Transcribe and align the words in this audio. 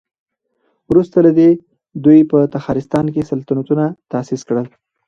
وروسته 0.89 1.17
له 1.25 1.31
دې 1.39 1.49
دوی 2.03 2.19
په 2.31 2.37
تخارستان 2.55 3.05
کې 3.13 3.27
سلطنتونه 3.31 3.85
تاسيس 4.11 4.41
کړل 4.47 4.65